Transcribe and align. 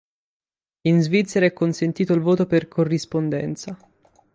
In 0.87 0.99
Svizzera 1.03 1.45
è 1.45 1.53
consentito 1.53 2.13
il 2.13 2.21
voto 2.21 2.47
per 2.47 2.67
corrispondenza. 2.67 3.77